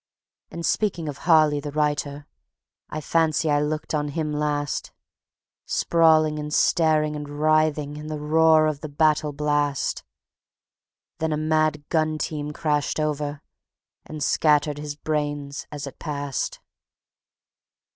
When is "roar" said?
8.17-8.65